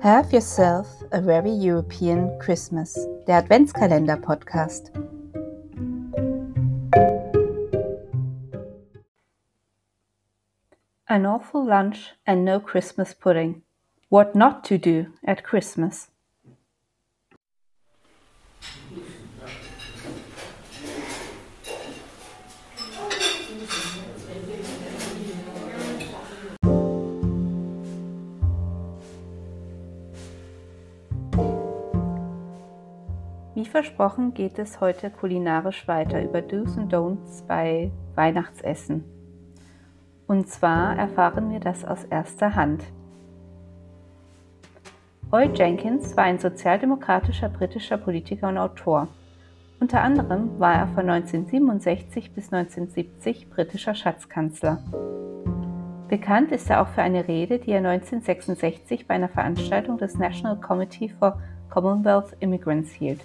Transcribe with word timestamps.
Have 0.00 0.32
Yourself 0.32 0.86
a 1.10 1.20
Very 1.20 1.50
European 1.50 2.38
Christmas, 2.38 2.94
der 3.26 3.42
Adventskalender-Podcast. 3.42 4.92
An 11.08 11.26
awful 11.26 11.66
lunch 11.66 12.14
and 12.24 12.44
no 12.44 12.60
Christmas 12.60 13.12
pudding. 13.12 13.62
What 14.08 14.36
not 14.36 14.62
to 14.66 14.78
do 14.78 15.06
at 15.24 15.42
Christmas. 15.42 16.10
Wie 33.58 33.64
versprochen 33.64 34.34
geht 34.34 34.56
es 34.60 34.80
heute 34.80 35.10
kulinarisch 35.10 35.88
weiter 35.88 36.22
über 36.22 36.42
Do's 36.42 36.76
und 36.76 36.94
Don'ts 36.94 37.44
bei 37.44 37.90
Weihnachtsessen. 38.14 39.02
Und 40.28 40.48
zwar 40.48 40.96
erfahren 40.96 41.50
wir 41.50 41.58
das 41.58 41.84
aus 41.84 42.04
erster 42.04 42.54
Hand. 42.54 42.84
Roy 45.32 45.50
Jenkins 45.52 46.16
war 46.16 46.22
ein 46.22 46.38
sozialdemokratischer 46.38 47.48
britischer 47.48 47.98
Politiker 47.98 48.46
und 48.48 48.58
Autor. 48.58 49.08
Unter 49.80 50.02
anderem 50.02 50.60
war 50.60 50.74
er 50.74 50.86
von 50.86 51.10
1967 51.10 52.30
bis 52.30 52.52
1970 52.52 53.50
britischer 53.50 53.96
Schatzkanzler. 53.96 54.78
Bekannt 56.06 56.52
ist 56.52 56.70
er 56.70 56.80
auch 56.80 56.88
für 56.90 57.02
eine 57.02 57.26
Rede, 57.26 57.58
die 57.58 57.72
er 57.72 57.78
1966 57.78 59.08
bei 59.08 59.14
einer 59.14 59.28
Veranstaltung 59.28 59.98
des 59.98 60.16
National 60.16 60.60
Committee 60.60 61.08
for 61.08 61.42
Commonwealth 61.70 62.36
Immigrants 62.38 62.92
hielt 62.92 63.20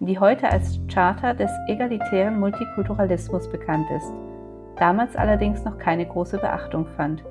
die 0.00 0.18
heute 0.18 0.50
als 0.50 0.80
Charta 0.88 1.34
des 1.34 1.50
egalitären 1.68 2.40
Multikulturalismus 2.40 3.50
bekannt 3.50 3.86
ist, 3.94 4.10
damals 4.76 5.14
allerdings 5.14 5.62
noch 5.64 5.76
keine 5.76 6.06
große 6.06 6.38
Beachtung 6.38 6.86
fand. 6.96 7.22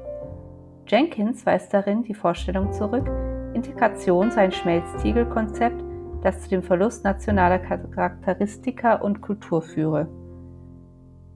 Jenkins 0.88 1.45
weist 1.47 1.73
darin 1.73 2.03
die 2.03 2.14
Vorstellung 2.14 2.72
zurück, 2.72 3.09
Integration 3.53 4.30
sei 4.30 4.44
ein 4.44 4.52
Schmelztiegelkonzept, 4.52 5.84
das 6.22 6.44
zu 6.44 6.50
dem 6.50 6.62
Verlust 6.62 7.03
nationaler 7.03 7.58
Charakteristika 7.58 8.95
und 8.95 9.22
Kultur 9.22 9.64
führe. 9.64 10.08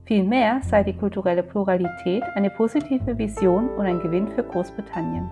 Vielmehr 0.05 0.59
sei 0.61 0.83
die 0.83 0.95
kulturelle 0.95 1.43
Pluralität 1.43 2.23
eine 2.35 2.51
positive 2.51 3.17
Vision 3.17 3.69
und 3.69 3.85
ein 3.85 4.01
Gewinn 4.01 4.27
für 4.27 4.43
Großbritannien. 4.43 5.29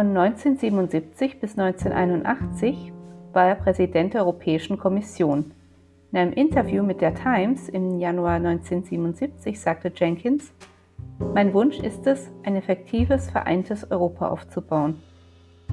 Von 0.00 0.16
1977 0.16 1.40
bis 1.40 1.58
1981 1.58 2.90
war 3.34 3.48
er 3.48 3.54
Präsident 3.54 4.14
der 4.14 4.22
Europäischen 4.22 4.78
Kommission. 4.78 5.52
In 6.10 6.18
einem 6.18 6.32
Interview 6.32 6.82
mit 6.82 7.02
der 7.02 7.14
Times 7.14 7.68
im 7.68 7.98
Januar 7.98 8.36
1977 8.36 9.60
sagte 9.60 9.92
Jenkins, 9.94 10.54
mein 11.34 11.52
Wunsch 11.52 11.80
ist 11.80 12.06
es, 12.06 12.30
ein 12.44 12.56
effektives, 12.56 13.28
vereintes 13.28 13.90
Europa 13.90 14.30
aufzubauen. 14.30 15.02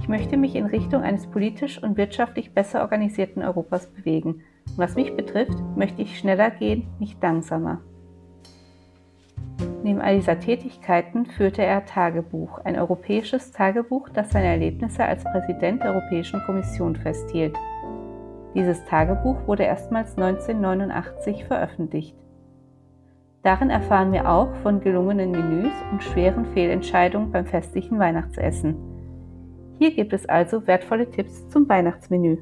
Ich 0.01 0.09
möchte 0.09 0.35
mich 0.35 0.55
in 0.55 0.65
Richtung 0.65 1.03
eines 1.03 1.25
politisch 1.27 1.81
und 1.81 1.95
wirtschaftlich 1.95 2.53
besser 2.53 2.81
organisierten 2.81 3.43
Europas 3.43 3.87
bewegen. 3.87 4.43
Und 4.71 4.77
was 4.77 4.95
mich 4.95 5.15
betrifft, 5.15 5.57
möchte 5.77 6.01
ich 6.01 6.19
schneller 6.19 6.51
gehen, 6.51 6.85
nicht 6.99 7.23
langsamer. 7.23 7.79
Neben 9.87 10.01
all 10.01 10.17
dieser 10.17 10.37
Tätigkeiten 10.37 11.25
führte 11.27 11.63
er 11.63 11.85
Tagebuch, 11.85 12.59
ein 12.65 12.77
europäisches 12.77 13.53
Tagebuch, 13.53 14.09
das 14.09 14.31
seine 14.31 14.47
Erlebnisse 14.47 15.05
als 15.05 15.23
Präsident 15.23 15.81
der 15.81 15.93
Europäischen 15.93 16.41
Kommission 16.45 16.97
festhielt. 16.97 17.55
Dieses 18.53 18.83
Tagebuch 18.83 19.47
wurde 19.47 19.63
erstmals 19.63 20.17
1989 20.17 21.45
veröffentlicht. 21.45 22.17
Darin 23.43 23.69
erfahren 23.69 24.11
wir 24.11 24.29
auch 24.29 24.53
von 24.55 24.81
gelungenen 24.81 25.31
Menüs 25.31 25.71
und 25.89 26.03
schweren 26.03 26.47
Fehlentscheidungen 26.47 27.31
beim 27.31 27.45
festlichen 27.45 27.97
Weihnachtsessen. 27.97 28.75
Hier 29.79 29.95
gibt 29.95 30.11
es 30.11 30.27
also 30.27 30.67
wertvolle 30.67 31.09
Tipps 31.09 31.47
zum 31.47 31.69
Weihnachtsmenü. 31.69 32.39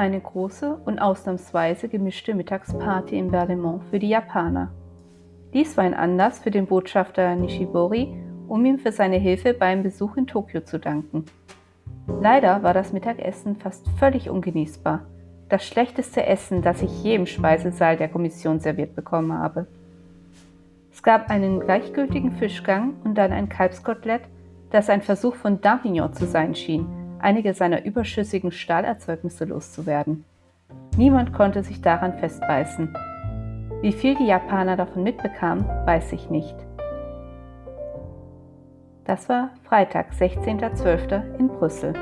Eine 0.00 0.18
große 0.18 0.80
und 0.86 0.98
ausnahmsweise 0.98 1.90
gemischte 1.90 2.32
Mittagsparty 2.34 3.18
in 3.18 3.30
Berlaymont 3.30 3.84
für 3.90 3.98
die 3.98 4.08
Japaner. 4.08 4.72
Dies 5.52 5.76
war 5.76 5.84
ein 5.84 5.92
Anlass 5.92 6.38
für 6.38 6.50
den 6.50 6.64
Botschafter 6.64 7.36
Nishibori, 7.36 8.08
um 8.48 8.64
ihm 8.64 8.78
für 8.78 8.92
seine 8.92 9.18
Hilfe 9.18 9.52
beim 9.52 9.82
Besuch 9.82 10.16
in 10.16 10.26
Tokio 10.26 10.62
zu 10.62 10.78
danken. 10.78 11.26
Leider 12.18 12.62
war 12.62 12.72
das 12.72 12.94
Mittagessen 12.94 13.56
fast 13.56 13.86
völlig 13.98 14.30
ungenießbar. 14.30 15.02
Das 15.50 15.66
schlechteste 15.66 16.24
Essen, 16.24 16.62
das 16.62 16.80
ich 16.80 17.04
je 17.04 17.16
im 17.16 17.26
Speisesaal 17.26 17.98
der 17.98 18.08
Kommission 18.08 18.58
serviert 18.58 18.96
bekommen 18.96 19.34
habe. 19.34 19.66
Es 20.90 21.02
gab 21.02 21.28
einen 21.28 21.60
gleichgültigen 21.60 22.32
Fischgang 22.32 22.94
und 23.04 23.16
dann 23.16 23.32
ein 23.32 23.50
Kalbskotelett, 23.50 24.22
das 24.70 24.88
ein 24.88 25.02
Versuch 25.02 25.34
von 25.34 25.60
Davignon 25.60 26.14
zu 26.14 26.24
sein 26.24 26.54
schien, 26.54 26.86
einige 27.22 27.54
seiner 27.54 27.84
überschüssigen 27.84 28.52
Stahlerzeugnisse 28.52 29.44
loszuwerden. 29.44 30.24
Niemand 30.96 31.32
konnte 31.32 31.62
sich 31.62 31.80
daran 31.80 32.18
festbeißen. 32.18 32.94
Wie 33.80 33.92
viel 33.92 34.14
die 34.16 34.26
Japaner 34.26 34.76
davon 34.76 35.02
mitbekamen, 35.02 35.64
weiß 35.86 36.12
ich 36.12 36.30
nicht. 36.30 36.54
Das 39.04 39.28
war 39.28 39.50
Freitag, 39.64 40.12
16.12. 40.12 41.38
in 41.38 41.48
Brüssel. 41.48 41.94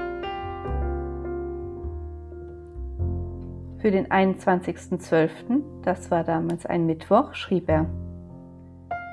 Für 3.79 3.93
den 3.93 4.09
21.12., 4.09 5.63
das 5.83 6.11
war 6.11 6.25
damals 6.25 6.67
ein 6.67 6.87
Mittwoch, 6.87 7.35
schrieb 7.35 7.69
er 7.69 7.87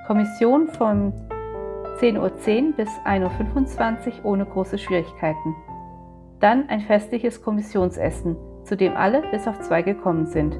Kommission 0.07 0.67
von 0.67 1.13
10.10 1.99 2.19
Uhr 2.19 2.73
bis 2.75 2.89
1.25 3.05 4.19
Uhr 4.19 4.25
ohne 4.25 4.45
große 4.45 4.77
Schwierigkeiten. 4.77 5.55
Dann 6.39 6.69
ein 6.69 6.81
festliches 6.81 7.41
Kommissionsessen, 7.41 8.35
zu 8.63 8.75
dem 8.75 8.95
alle 8.95 9.21
bis 9.31 9.47
auf 9.47 9.59
zwei 9.59 9.81
gekommen 9.81 10.25
sind. 10.25 10.59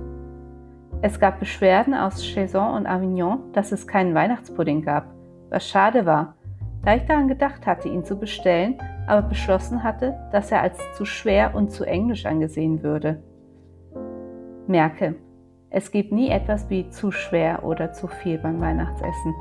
Es 1.02 1.20
gab 1.20 1.40
Beschwerden 1.40 1.94
aus 1.94 2.24
Chaison 2.24 2.76
und 2.76 2.88
Avignon, 2.88 3.52
dass 3.54 3.72
es 3.72 3.88
keinen 3.88 4.16
Weihnachtspudding 4.16 4.82
gab, 4.82 5.14
was 5.50 5.68
schade 5.68 6.06
war, 6.06 6.36
da 6.84 6.96
ich 6.96 7.06
daran 7.06 7.28
gedacht 7.28 7.66
hatte, 7.66 7.90
ihn 7.90 8.04
zu 8.04 8.18
bestellen, 8.18 8.78
aber 9.08 9.24
beschlossen 9.24 9.84
hatte, 9.84 10.16
dass 10.32 10.52
er 10.52 10.62
als 10.62 10.78
zu 10.96 11.06
schwer 11.06 11.56
und 11.56 11.72
zu 11.72 11.84
englisch 11.84 12.26
angesehen 12.26 12.84
würde. 12.84 13.22
Merke, 14.68 15.16
es 15.70 15.92
gibt 15.92 16.12
nie 16.12 16.30
etwas 16.30 16.70
wie 16.70 16.90
zu 16.90 17.12
schwer 17.12 17.66
oder 17.66 17.92
zu 17.92 18.08
viel 18.08 18.38
beim 18.38 18.62
Weihnachtsessen. 18.62 19.34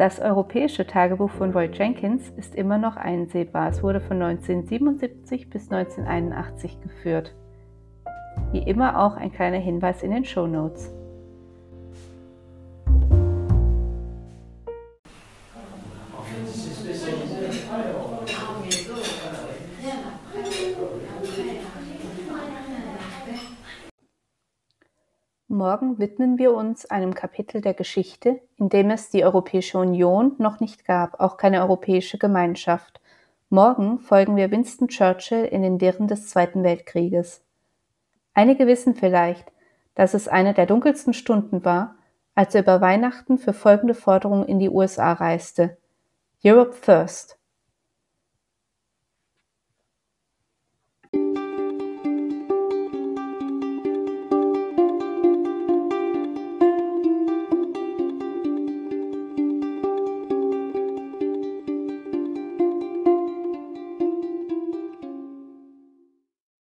Das 0.00 0.18
europäische 0.18 0.86
Tagebuch 0.86 1.28
von 1.28 1.50
Roy 1.50 1.68
Jenkins 1.70 2.30
ist 2.38 2.54
immer 2.54 2.78
noch 2.78 2.96
einsehbar. 2.96 3.68
Es 3.68 3.82
wurde 3.82 4.00
von 4.00 4.22
1977 4.22 5.50
bis 5.50 5.70
1981 5.70 6.80
geführt. 6.80 7.34
Wie 8.50 8.62
immer 8.62 8.98
auch 8.98 9.18
ein 9.18 9.30
kleiner 9.30 9.58
Hinweis 9.58 10.02
in 10.02 10.12
den 10.12 10.24
Show 10.24 10.46
Notes. 10.46 10.90
Morgen 25.60 25.98
widmen 25.98 26.38
wir 26.38 26.54
uns 26.54 26.86
einem 26.86 27.12
Kapitel 27.12 27.60
der 27.60 27.74
Geschichte, 27.74 28.40
in 28.56 28.70
dem 28.70 28.88
es 28.88 29.10
die 29.10 29.26
Europäische 29.26 29.76
Union 29.76 30.34
noch 30.38 30.58
nicht 30.58 30.86
gab, 30.86 31.20
auch 31.20 31.36
keine 31.36 31.60
Europäische 31.60 32.16
Gemeinschaft. 32.16 32.98
Morgen 33.50 33.98
folgen 33.98 34.36
wir 34.36 34.50
Winston 34.50 34.88
Churchill 34.88 35.44
in 35.44 35.60
den 35.60 35.78
Wirren 35.78 36.08
des 36.08 36.30
Zweiten 36.30 36.64
Weltkrieges. 36.64 37.44
Einige 38.32 38.66
wissen 38.66 38.94
vielleicht, 38.94 39.52
dass 39.94 40.14
es 40.14 40.28
eine 40.28 40.54
der 40.54 40.64
dunkelsten 40.64 41.12
Stunden 41.12 41.62
war, 41.62 41.96
als 42.34 42.54
er 42.54 42.62
über 42.62 42.80
Weihnachten 42.80 43.36
für 43.36 43.52
folgende 43.52 43.92
Forderung 43.92 44.46
in 44.46 44.60
die 44.60 44.70
USA 44.70 45.12
reiste. 45.12 45.76
Europe 46.42 46.72
First. 46.72 47.38